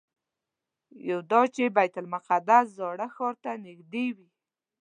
یو 1.09 1.19
دا 1.31 1.41
چې 1.55 1.63
بیت 1.75 1.93
المقدس 2.01 2.65
زاړه 2.77 3.07
ښار 3.15 3.35
ته 3.43 3.51
نږدې 3.65 4.07
وي. 4.15 4.29